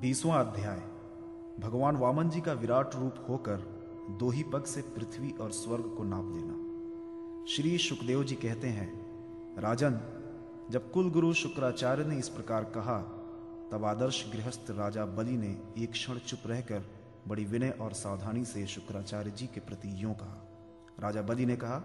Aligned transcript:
बीसवां 0.00 0.38
अध्याय। 0.44 0.78
भगवान 1.60 1.96
वामन 1.96 2.28
जी 2.30 2.40
का 2.40 2.52
विराट 2.52 2.94
रूप 2.94 3.14
होकर 3.28 3.56
दो 4.10 4.30
ही 4.30 4.42
पग 4.42 4.64
से 4.64 4.82
पृथ्वी 4.82 5.30
और 5.40 5.50
स्वर्ग 5.50 5.84
को 5.96 6.04
नाप 6.04 6.30
लेना 6.34 7.44
श्री 7.44 7.76
सुखदेव 7.78 8.24
जी 8.24 8.34
कहते 8.34 8.68
हैं, 8.68 8.88
राजन, 9.58 10.00
जब 10.70 10.90
कुल 10.90 11.10
गुरु 11.10 11.32
शुक्राचार्य 11.32 12.04
ने 12.04 12.16
इस 12.16 12.28
प्रकार 12.28 12.64
कहा, 12.64 12.98
तब 13.72 13.84
आदर्श 13.84 14.24
गृहस्थ 14.32 14.70
राजा 14.70 15.04
बलि 15.06 15.36
ने 15.36 15.56
एक 15.78 15.92
क्षण 15.92 16.18
चुप 16.18 16.38
रहकर 16.46 16.82
बड़ी 17.28 17.44
विनय 17.44 17.70
और 17.80 17.92
सावधानी 17.92 18.44
से 18.44 18.66
शुक्राचार्य 18.66 19.30
जी 19.30 19.46
के 19.46 19.60
प्रति 19.60 19.94
यूँ 20.02 20.14
कहा। 20.14 20.40
राजा 21.00 21.22
बलि 21.22 21.46
ने 21.46 21.56
कहा, 21.56 21.78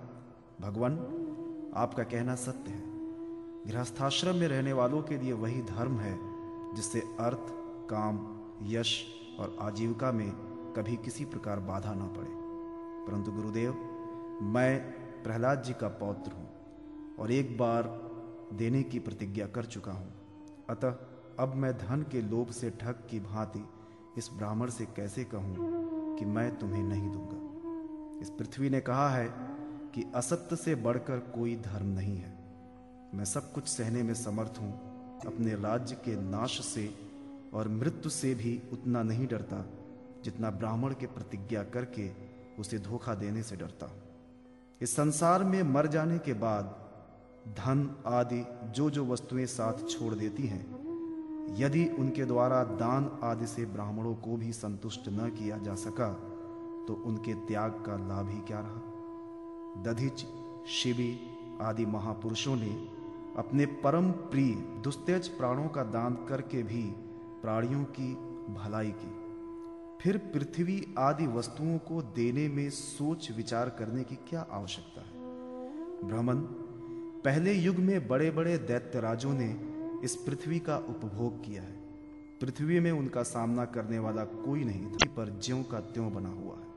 भगवान, 0.61 0.97
आपका 1.75 2.03
कहना 2.03 2.35
सत्य 2.35 2.71
है। 2.71 2.83
गृहस्थाश्रम 3.67 4.35
में 4.35 4.47
रहने 4.47 4.73
वालों 4.73 5.01
के 5.03 5.17
लिए 5.17 5.33
वही 5.33 5.61
धर्म 5.61 5.99
है, 5.99 6.17
जिससे 6.75 6.99
अर्थ 6.99 7.58
काम, 7.93 8.39
यश 8.63 9.05
और 9.39 9.57
आजीविका 9.61 10.11
में 10.11 10.31
कभी 10.75 10.95
किसी 10.95 11.25
प्रकार 11.25 11.59
बाधा 11.59 11.93
ना 11.93 12.05
पड़े। 12.05 12.29
परंतु 13.07 13.31
गुरुदेव, 13.31 13.73
मैं 14.41 14.79
प्रहलाद 15.23 15.63
जी 15.63 15.73
का 15.73 15.87
पौत्र 15.87 16.31
हूँ 16.31 16.49
और 17.19 17.31
एक 17.31 17.57
बार 17.57 17.83
देने 18.53 18.83
की 18.83 18.99
प्रतिज्ञा 18.99 19.47
कर 19.47 19.65
चुका 19.65 19.91
हूँ। 19.91 20.13
अतः 20.69 20.95
अब 21.39 21.53
मैं 21.55 21.77
धन 21.77 22.01
के 22.01 22.21
लोभ 22.21 22.51
से 22.51 22.69
ठग 22.69 23.03
की 23.09 23.19
भांति 23.19 23.69
इस 24.17 24.29
ब्राह्मण 24.37 24.69
से 24.69 24.85
कैसे 24.85 25.23
कहूँ 25.23 25.55
कि 26.17 26.25
मैं 26.25 26.57
तुम्हें 26.57 26.83
नहीं 26.83 27.09
दूँगा? 27.09 27.45
इस 28.21 28.29
पृथ्वी 28.29 28.69
ने 28.69 28.81
कहा 28.81 29.09
है 29.09 29.29
कि 29.95 30.11
असत्य 30.15 30.55
से 30.55 30.75
बढ़कर 30.75 31.19
कोई 31.19 31.55
धर्म 31.55 31.87
नहीं 31.87 32.17
है। 32.17 32.37
मैं 33.13 33.25
सब 33.25 33.51
कुछ 33.51 33.67
सहने 33.67 34.03
में 34.03 34.13
समर्थ 34.13 34.53
हूँ, 34.61 34.73
अपने 35.25 35.55
राज्य 35.55 35.95
के 35.95 36.15
नाश 36.15 36.65
से 36.65 37.08
और 37.53 37.67
मृत्यु 37.67 38.09
से 38.09 38.33
भी 38.35 38.61
उतना 38.73 39.03
नहीं 39.03 39.27
डरता, 39.27 39.65
जितना 40.23 40.49
ब्राह्मण 40.51 40.93
के 40.93 41.07
प्रतिज्ञा 41.07 41.63
करके 41.63 42.09
उसे 42.59 42.79
धोखा 42.79 43.13
देने 43.15 43.43
से 43.43 43.55
डरता। 43.55 43.85
हूँ 43.85 44.01
इस 44.81 44.95
संसार 44.95 45.43
में 45.43 45.61
मर 45.63 45.87
जाने 45.87 46.17
के 46.19 46.33
बाद 46.33 46.75
धन 47.57 47.89
आदि 48.07 48.43
जो 48.71 48.89
जो 48.89 49.05
वस्तुएँ 49.05 49.45
साथ 49.45 49.87
छोड़ 49.89 50.13
देती 50.13 50.47
हैं, 50.47 50.65
यदि 51.57 51.85
उनके 51.99 52.25
द्वारा 52.25 52.63
दान 52.63 53.09
आदि 53.23 53.47
से 53.47 53.65
ब्राह्मणों 53.65 54.13
को 54.15 54.37
भी 54.37 54.51
संतुष्ट 54.53 55.09
न 55.09 55.29
किया 55.29 55.57
जा 55.57 55.75
सका 55.75 56.11
तो 56.87 56.93
उनके 57.05 57.33
त्याग 57.47 57.83
का 57.85 57.95
लाभ 58.07 58.29
ही 58.29 58.39
क्या 58.39 58.59
रहा? 58.59 59.83
दधिच, 59.83 60.25
शिवी 60.69 61.11
आदि 61.61 61.85
महापुरुषों 61.85 62.55
ने 62.55 62.71
अपने 63.37 63.65
परम 63.81 64.11
प्रिय, 64.11 64.53
दुस्तेज 64.83 65.27
प्राणों 65.27 65.67
का 65.67 65.83
दान 65.83 66.15
करके 66.29 66.63
भी 66.63 66.83
प्राणियों 67.41 67.83
की 67.83 68.13
भलाई 68.53 68.93
की। 68.97 69.29
फिर 70.01 70.17
पृथ्वी 70.17 70.95
आदि 70.97 71.27
वस्तुओं 71.27 71.77
को 71.77 72.01
देने 72.01 72.47
में 72.47 72.69
सोच 72.69 73.31
विचार 73.31 73.69
करने 73.69 74.03
की 74.03 74.15
क्या 74.15 74.47
आवश्यकता 74.51 75.01
है? 75.01 75.13
ब्राह्मण, 76.07 76.35
पहले 77.21 77.53
युग 77.53 77.75
में 77.75 78.07
बड़े 78.07 78.31
बड़े 78.31 78.57
दैत्य 78.57 78.99
राजों 78.99 79.33
ने 79.33 79.59
इस 80.03 80.15
पृथ्वी 80.15 80.59
का 80.59 80.77
उपभोग 80.77 81.45
किया 81.45 81.61
है। 81.61 81.79
पृथ्वी 82.41 82.79
में 82.79 82.91
उनका 82.91 83.23
सामना 83.23 83.65
करने 83.65 83.99
वाला 83.99 84.25
कोई 84.25 84.63
नहीं 84.63 84.85
था। 84.85 84.97
पर 85.05 85.39
ज्यों 85.43 85.63
का 85.63 85.79
त्यों 85.79 86.13
बना 86.13 86.29
हुआ 86.29 86.55
है। 86.55 86.69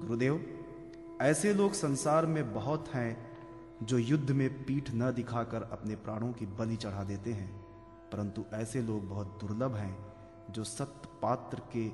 गुरुदेव, 0.00 0.64
ऐसे 1.20 1.54
लोग 1.54 1.72
संसार 1.72 2.26
में 2.26 2.54
बहुत 2.54 2.88
हैं 2.88 3.32
जो 3.82 3.98
युद्ध 3.98 4.30
में 4.30 4.64
पीठ 4.64 4.90
न 4.94 5.12
दिखाकर 5.12 5.62
अपने 5.62 5.94
प्राणों 5.94 6.32
की 6.32 6.46
बलि 6.46 6.76
चढ़ा 6.76 7.04
देते 7.04 7.32
हैं। 7.32 7.71
परंतु 8.12 8.44
ऐसे 8.54 8.82
लोग 8.82 9.08
बहुत 9.08 9.38
दुर्लभ 9.40 9.74
हैं, 9.74 9.96
जो 10.50 10.64
सत्य 10.64 11.08
पात्र 11.22 11.60
के 11.72 11.88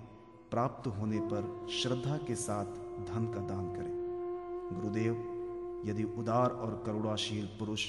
प्राप्त 0.50 0.86
होने 0.88 1.18
पर 1.22 1.66
श्रद्धा 1.72 2.16
के 2.18 2.34
साथ 2.36 2.64
धन 3.06 3.26
का 3.34 3.40
दान 3.46 3.66
करें। 3.74 3.92
गुरुदेव, 4.72 5.12
यदि 5.86 6.04
उदार 6.18 6.50
और 6.50 6.82
करुणाशील 6.86 7.46
पुरुष 7.58 7.86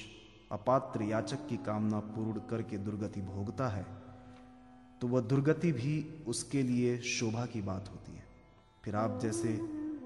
अपात्र 0.52 1.04
याचक 1.04 1.48
की 1.48 1.58
कामना 1.58 2.00
पूर्ण 2.10 2.40
करके 2.50 2.78
दुर्गति 2.78 3.22
भोगता 3.22 3.68
है 3.68 3.86
तो 5.02 5.08
वह 5.08 5.22
दुर्गति 5.22 5.72
भी 5.72 5.94
उसके 6.28 6.62
लिए 6.64 6.98
शोभा 7.08 7.46
की 7.46 7.62
बात 7.62 7.90
होती 7.90 8.12
है। 8.12 8.24
फिर 8.84 8.96
आप 8.96 9.20
जैसे 9.22 9.54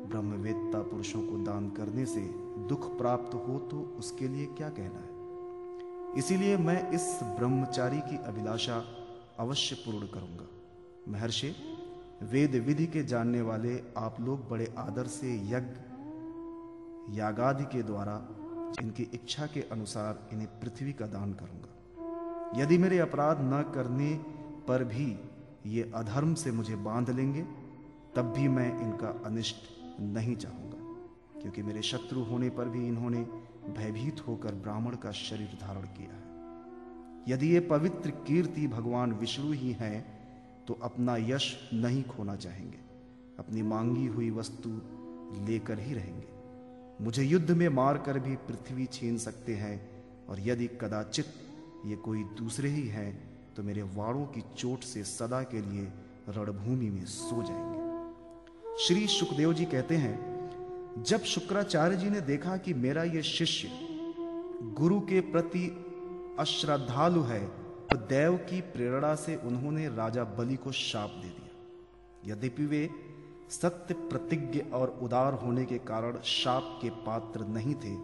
ब्रह्मवेत्ता 0.07 0.81
पुरुषों 0.81 1.21
को 1.21 1.43
दान 1.43 1.69
करने 1.69 2.05
से 2.05 2.21
दुख 2.67 2.87
प्राप्त 2.97 3.33
हो 3.37 3.57
तो 3.71 3.81
उसके 3.99 4.27
लिए 4.27 4.45
क्या 4.57 4.69
कहना 4.69 4.99
है? 4.99 5.12
इसीलिए 6.17 6.57
मैं 6.57 6.91
इस 6.91 7.19
ब्रह्मचारी 7.37 7.99
की 7.99 8.17
अभिलाषा 8.25 8.75
अवश्य 9.39 9.75
पूर्ण 9.75 10.07
करूँगा। 10.07 10.47
महर्षि, 11.11 11.55
वेद 12.23 12.55
विधि 12.55 12.85
के 12.87 13.03
जानने 13.03 13.41
वाले 13.41 13.79
आप 13.97 14.19
लोग 14.21 14.47
बड़े 14.49 14.73
आदर 14.77 15.07
से 15.07 15.33
यज्ञ, 15.49 17.17
यागादि 17.17 17.63
के 17.63 17.81
द्वारा 17.83 18.15
इनकी 18.81 19.03
इच्छा 19.13 19.45
के 19.45 19.61
अनुसार 19.71 20.29
इन्हें 20.33 20.47
पृथ्वी 20.59 20.93
का 20.93 21.05
दान 21.07 21.33
करूँगा। 21.33 22.61
यदि 22.61 22.77
मेरे 22.77 22.99
अपराध 22.99 23.37
न 23.43 23.61
करने 23.75 24.13
पर 24.67 24.83
भी 24.83 25.07
ये 25.65 25.91
अधर्म 25.95 26.33
से 26.33 26.51
मुझे 26.51 26.75
बाँध 26.75 27.09
लेंगे, 27.09 27.41
तब 28.15 28.33
भी 28.37 28.47
मैं 28.47 28.69
इनका 28.81 29.07
अनिष्ट 29.25 30.01
नहीं 30.13 30.35
चाहूँगा, 30.35 31.41
क्योंकि 31.41 31.63
मेरे 31.63 31.81
शत्रु 31.81 32.23
होने 32.23 32.49
पर 32.49 32.69
भी 32.69 32.87
इन्होंने 32.87 33.25
भयभीत 33.69 34.27
होकर 34.27 34.55
ब्राह्मण 34.55 34.95
का 34.95 35.11
शरीर 35.11 35.57
धारण 35.61 35.81
किया 35.81 36.13
है। 36.13 36.21
यदि 37.27 37.53
ये 37.53 37.59
पवित्र 37.59 38.11
कीर्ति 38.27 38.67
भगवान 38.67 39.13
विष्णु 39.13 39.51
ही 39.51 39.71
हैं 39.71 40.01
तो 40.67 40.73
अपना 40.83 41.15
यश 41.17 41.69
नहीं 41.73 42.03
खोना 42.03 42.35
चाहेंगे। 42.35 42.77
अपनी 43.39 43.61
मांगी 43.61 44.05
हुई 44.05 44.29
वस्तु 44.29 44.69
लेकर 45.45 45.79
ही 45.79 45.93
रहेंगे। 45.93 47.03
मुझे 47.03 47.23
युद्ध 47.23 47.51
में 47.51 47.67
मारकर 47.69 48.19
भी 48.19 48.35
पृथ्वी 48.35 48.85
छीन 48.85 49.17
सकते 49.17 49.55
हैं, 49.55 50.05
और 50.29 50.39
यदि 50.39 50.67
कदाचित 50.81 51.25
ये 51.85 51.95
कोई 51.95 52.23
दूसरे 52.23 52.69
ही 52.69 52.87
हैं 52.87 53.29
तो 53.55 53.63
मेरे 53.63 53.81
वाणों 53.81 54.25
की 54.25 54.43
चोट 54.57 54.79
से 54.79 55.03
सदा 55.03 55.41
के 55.43 55.61
लिए 55.61 55.91
रणभूमि 56.29 56.89
में 56.89 57.05
सो 57.05 57.43
जाएँगे। 57.43 57.81
श्री 58.83 59.07
सुखदेव 59.07 59.53
जी 59.53 59.65
कहते 59.65 59.95
हैं 59.95 60.32
जब 60.97 61.21
शुक्राचार्य 61.23 61.95
जी 61.95 62.09
ने 62.09 62.21
देखा 62.21 62.55
कि 62.57 62.73
मेरा 62.73 63.03
यह 63.03 63.21
शिष्य 63.21 63.69
गुरु 64.73 64.99
के 64.99 65.19
प्रति 65.21 65.65
अश्रद्धालु 66.39 67.21
है 67.21 67.39
तो 67.87 67.97
देव 68.07 68.35
की 68.49 68.61
प्रेरणा 68.61 69.13
से 69.15 69.35
उन्होंने 69.35 69.87
राजा 69.87 70.23
बलि 70.23 70.55
को 70.55 70.71
शाप 70.71 71.09
दे 71.21 71.27
दिया। 71.29 72.33
यद्यपि 72.33 72.65
वे 72.65 72.89
सत्य 73.49 73.93
प्रतिज्ञ 73.93 74.59
और 74.73 74.97
उदार 75.01 75.33
होने 75.33 75.65
के 75.65 75.77
कारण 75.77 76.19
शाप 76.23 76.79
के 76.81 76.89
पात्र 77.05 77.45
नहीं 77.47 77.75
थे, 77.75 77.95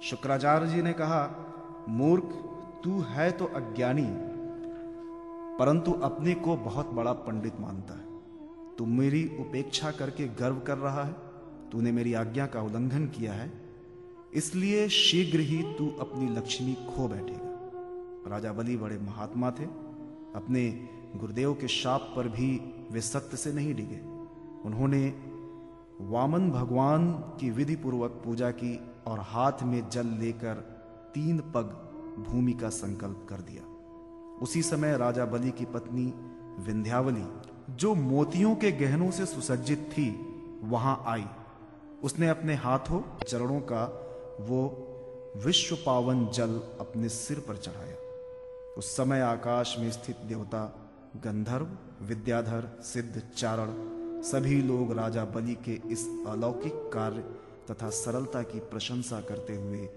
शुक्राचार्य 0.00 0.66
जी 0.66 0.82
ने 0.82 0.92
कहा, 0.92 1.22
मूर्ख, 1.88 2.34
तू 2.84 3.00
है 3.00 3.30
तो 3.30 3.44
अज्ञानी, 3.46 4.06
परंतु 5.58 5.92
अपने 6.02 6.34
को 6.34 6.56
बहुत 6.56 6.90
बड़ा 6.90 7.12
पंडित 7.12 7.60
मानता 7.60 7.94
है। 7.94 8.76
तू 8.78 8.86
मेरी 8.86 9.24
उपेक्षा 9.40 9.90
करके 9.90 10.28
गर्व 10.34 10.60
कर 10.60 10.78
रहा 10.78 11.04
है 11.04 11.23
तूने 11.74 11.92
मेरी 11.92 12.12
आज्ञा 12.14 12.46
का 12.46 12.60
उल्लंघन 12.62 13.06
किया 13.08 13.32
है, 13.32 13.50
इसलिए 14.34 14.88
शीघ्र 14.88 15.40
ही 15.40 15.62
तू 15.78 15.88
अपनी 16.00 16.28
लक्ष्मी 16.36 16.74
खो 16.86 17.08
बैठेगा। 17.08 18.30
राजा 18.30 18.52
बलि 18.52 18.76
बड़े 18.76 18.98
महात्मा 18.98 19.50
थे, 19.50 19.64
अपने 20.34 20.62
गुरुदेव 21.16 21.54
के 21.54 21.68
शाप 21.68 22.12
पर 22.16 22.28
भी 22.28 22.48
वे 22.92 23.00
सत्य 23.00 23.36
से 23.36 23.52
नहीं 23.52 23.74
डिगे। 23.74 24.00
उन्होंने 24.64 25.02
वामन 26.00 26.50
भगवान 26.50 27.12
की 27.40 27.50
विधि 27.50 27.76
पूर्वक 27.76 28.22
पूजा 28.24 28.50
की 28.52 28.78
और 29.06 29.20
हाथ 29.24 29.62
में 29.62 29.88
जल 29.90 30.16
लेकर 30.20 30.64
तीन 31.14 31.38
पग 31.54 31.76
भूमि 32.28 32.52
का 32.52 32.68
संकल्प 32.70 33.26
कर 33.28 33.40
दिया। 33.42 33.62
उसी 34.42 34.62
समय 34.62 34.96
राजा 34.98 35.24
बलि 35.26 35.50
की 35.50 35.64
पत्नी 35.64 36.12
विंध्यावली, 36.66 37.26
जो 37.70 37.94
मोतियों 37.94 38.54
के 38.56 38.72
गहनों 38.72 39.10
से 39.10 39.26
सुसज्जित 39.26 39.90
थी, 39.92 40.10
वहाँ 40.64 41.02
आई। 41.06 41.24
उसने 42.04 42.28
अपने 42.28 42.54
हाथों 42.54 43.00
चरणों 43.22 43.60
का 43.60 43.84
वो 44.40 44.60
विश्व 45.44 45.76
पावन 45.76 46.26
जल 46.28 46.60
अपने 46.80 47.08
सिर 47.08 47.38
पर 47.38 47.56
चढ़ाया। 47.56 47.96
उस 48.78 48.96
समय 48.96 49.20
आकाश 49.20 49.76
में 49.78 49.90
स्थित 49.90 50.16
देवता 50.26 50.62
गंधर्व, 51.24 51.68
विद्याधर, 52.02 52.68
सिद्ध, 52.82 53.22
चारण 53.36 53.72
सभी 54.22 54.60
लोग 54.62 54.92
राजा 54.98 55.24
बलि 55.24 55.54
के 55.64 55.80
इस 55.92 56.06
अलौकिक 56.28 56.74
कार्य 56.92 57.24
तथा 57.70 57.90
सरलता 57.90 58.42
की 58.42 58.58
प्रशंसा 58.70 59.20
करते 59.20 59.56
हुए 59.56 59.88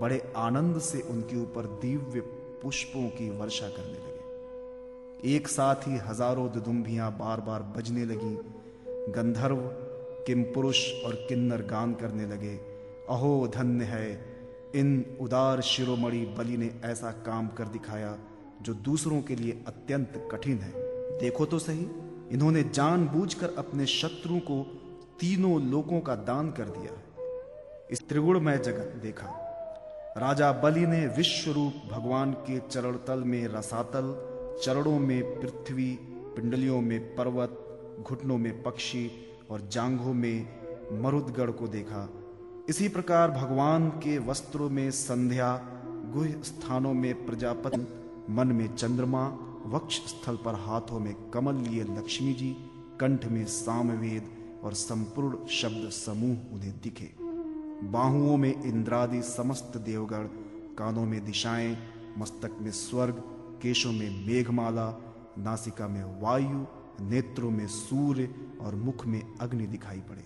बड़े 0.00 0.20
आनंद 0.36 0.78
से 0.80 1.00
उनके 1.00 1.36
ऊपर 1.36 1.66
दिव्य 1.82 2.20
पुष्पों 2.62 3.08
की 3.08 3.28
वर्षा 3.30 3.68
करने 3.68 3.98
लगे। 3.98 5.34
एक 5.34 5.48
साथ 5.48 5.88
ही 5.88 5.96
हज़ारों 5.98 6.48
दुदुम्बियाँ 6.52 7.10
बार 7.18 7.40
बार 7.40 7.62
बजने 7.76 8.04
लगी। 8.04 8.34
गंधर्व 9.12 9.60
किम 10.26 10.42
पुरुष 10.42 11.02
और 11.04 11.14
किन्नर 11.14 11.62
गान 11.62 11.94
करने 11.94 12.26
लगे? 12.26 12.56
अहो, 13.10 13.48
धन्य 13.54 13.84
है। 13.84 14.36
इन 14.74 15.18
उदार 15.20 15.60
शिरोमणि 15.60 16.34
बलि 16.38 16.56
ने 16.56 16.70
ऐसा 16.84 17.10
काम 17.10 17.48
कर 17.48 17.64
दिखाया, 17.64 18.18
जो 18.62 18.74
दूसरों 18.74 19.22
के 19.22 19.36
लिए 19.36 19.64
अत्यंत 19.66 20.28
कठिन 20.32 20.58
है। 20.58 20.72
देखो 21.18 21.46
तो 21.46 21.58
सही, 21.58 21.86
इन्होंने 22.32 22.62
जानबूझकर 22.62 23.54
अपने 23.58 23.86
शत्रु 23.86 24.38
को 24.38 24.82
तीनों 25.20 25.62
लोकों 25.62 26.00
का 26.00 26.14
दान 26.14 26.50
कर 26.50 26.64
दिया। 26.64 27.02
इस 27.90 28.08
त्रिगुणमय 28.08 28.58
जगत 28.58 29.00
देखा। 29.02 29.26
राजा 30.18 30.52
बलि 30.52 30.86
ने 30.86 31.06
विश्व 31.06 31.52
रूप 31.52 31.72
भगवान 31.92 32.32
के 32.32 32.58
चरण 32.58 32.96
तल 32.96 33.18
में 33.18 33.48
रसातल, 33.48 34.14
चरणों 34.62 34.98
में 34.98 35.40
पृथ्वी, 35.40 35.98
पिंडलियों 36.02 36.80
में 36.80 37.16
पर्वत, 37.16 37.62
घुटनों 38.00 38.38
में 38.38 38.62
पक्षी 38.62 39.22
और 39.50 39.68
जांघों 39.72 40.14
में 40.14 40.46
मरुदगढ़ 41.02 41.50
को 41.50 41.68
देखा। 41.68 42.08
इसी 42.68 42.88
प्रकार 42.88 43.30
भगवान 43.30 43.88
के 43.88 44.18
वस्त्रों 44.18 44.70
में 44.70 44.90
संध्या, 44.90 45.68
गुह 46.14 46.26
स्थानों 46.26 46.94
में 46.94 47.26
प्रजापति, 47.26 47.86
मन 48.30 48.46
में 48.46 48.76
चंद्रमा, 48.76 49.38
वक्ष 49.66 49.96
स्थल 49.96 50.36
पर 50.36 50.54
हाथों 50.54 51.00
में 51.00 51.30
कमल 51.30 51.54
लिए 51.54 51.82
लक्ष्मी 51.82 52.32
जी, 52.32 52.56
कंठ 53.00 53.26
में 53.26 53.44
सामवेद 53.44 54.28
और 54.64 54.72
संपूर्ण 54.72 55.46
शब्द 55.46 55.90
समूह 55.90 56.54
उन्हें 56.54 56.74
दिखे। 56.82 57.10
बाहुओं 57.86 58.36
में 58.36 58.62
इंद्रादि 58.62 59.22
समस्त 59.22 59.76
देवगण, 59.76 60.24
कानों 60.78 61.04
में 61.04 61.24
दिशाएँ, 61.24 61.78
मस्तक 62.18 62.56
में 62.60 62.70
स्वर्ग, 62.70 63.14
केशों 63.62 63.92
में 63.92 64.26
मेघमाला, 64.26 65.00
नासिका 65.38 65.88
में 65.88 66.22
वायु 66.22 66.64
नेत्रों 67.00 67.50
में 67.50 67.66
सूर्य 67.66 68.34
और 68.60 68.74
मुख 68.74 69.06
में 69.06 69.38
अग्नि 69.40 69.66
दिखाई 69.66 69.98
पड़े। 69.98 70.24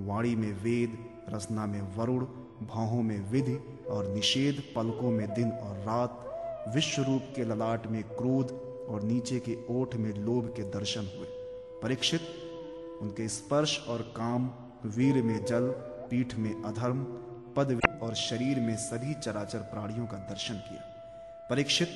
वाणी 0.00 0.34
में 0.34 0.52
वेद, 0.52 0.98
रसना 1.28 1.66
में 1.66 1.96
वरुण 1.96 2.24
भाहों 2.66 3.02
में 3.02 3.30
विधि 3.30 3.84
और 3.90 4.06
निषेध, 4.06 4.62
पलकों 4.76 5.10
में 5.10 5.34
दिन 5.34 5.50
और 5.50 5.76
रात 5.76 6.22
विश्व 6.74 7.02
रूप 7.02 7.22
के 7.36 7.44
ललाट 7.44 7.86
में 7.86 8.02
क्रोध 8.02 8.50
और 8.88 9.02
नीचे 9.02 9.38
के 9.38 9.58
ओठ 9.70 9.94
में 9.96 10.14
लोभ 10.14 10.54
के 10.56 10.62
दर्शन 10.62 11.00
हुए। 11.00 11.26
परीक्षित, 11.82 12.20
उनके 13.02 13.28
स्पर्श 13.28 13.86
और 13.88 14.02
काम, 14.02 14.50
वीर 14.84 15.22
में 15.22 15.44
जल, 15.44 15.68
पीठ 16.10 16.34
में 16.34 16.62
अधर्म 16.62 17.04
पद 17.56 17.80
और 18.02 18.14
शरीर 18.14 18.60
में 18.60 18.76
सभी 18.76 19.14
चराचर 19.14 19.58
प्राणियों 19.58 20.06
का 20.06 20.16
दर्शन 20.16 20.54
किया। 20.54 20.80
परीक्षित, 21.50 21.88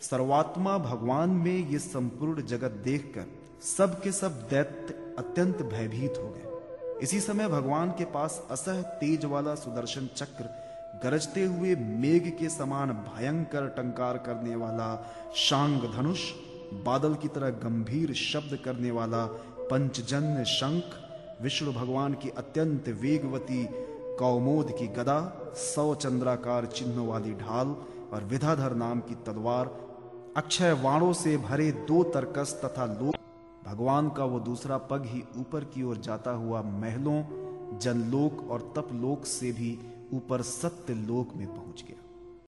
सर्वात्मा 0.00 0.78
भगवान 0.78 1.30
में 1.30 1.68
ये 1.68 1.78
संपूर्ण 1.78 2.42
जगत 2.42 2.70
देखकर 2.70 3.43
सब 3.64 4.00
के 4.00 4.10
सब 4.12 4.40
दैत्य 4.48 4.94
अत्यंत 5.18 5.62
भयभीत 5.62 6.18
हो 6.18 6.28
गए। 6.28 6.98
इसी 7.02 7.20
समय 7.20 7.48
भगवान 7.48 7.90
के 7.90 8.04
पास 8.04 8.42
असह 8.50 8.80
तेज 9.00 9.24
वाला 9.24 9.54
सुदर्शन 9.54 10.08
चक्र 10.16 10.48
गरजते 11.04 11.44
हुए 11.44 11.74
मेघ 11.76 12.22
के 12.30 12.48
समान 12.48 12.92
भयंकर 13.06 13.68
टंकार 13.68 14.18
करने 14.18 14.56
वाला 14.56 14.88
शांग 15.36 15.80
धनुष, 15.94 16.30
बादल 16.84 17.14
की 17.14 17.28
तरह 17.28 17.50
गंभीर 17.64 18.12
शब्द 18.14 18.58
करने 18.64 18.90
वाला 18.90 19.24
पंचजन्य 19.70 20.44
शंख, 20.44 20.84
विष्णु 21.42 21.72
भगवान 21.72 22.14
की 22.14 22.30
अत्यंत 22.36 22.88
वेगवती 23.00 23.66
कौमोद 24.18 24.72
की 24.78 24.86
गदा, 24.98 25.20
सौ 25.56 25.94
चंद्राकार 25.94 26.66
चिन्हों 26.66 27.08
वाली 27.08 27.34
ढाल 27.34 27.76
और 28.12 28.28
विधाधर 28.30 28.74
नाम 28.76 29.00
की 29.00 29.14
तलवार 29.26 29.74
अक्षय 30.36 30.72
वाणों 30.82 31.12
से 31.14 31.36
भरे 31.40 31.70
दो 31.88 32.02
तरकस 32.04 32.60
तथा 32.64 32.84
लोक 32.94 33.12
भगवान 33.66 34.08
का 34.10 34.24
वो 34.24 34.40
दूसरा 34.40 34.78
पग 34.78 35.04
ही 35.06 35.22
ऊपर 35.38 35.64
की 35.64 35.82
ओर 35.82 35.96
जाता 35.96 36.30
हुआ 36.30 36.62
महलों, 36.62 37.22
जनलोक 37.78 38.50
और 38.50 38.72
तपलोक 38.76 39.24
से 39.24 39.52
भी 39.52 39.78
ऊपर 40.12 40.42
सत्य 40.42 40.94
लोक 40.94 41.34
में 41.36 41.46
पहुँच 41.46 41.84
गया। 41.88 42.03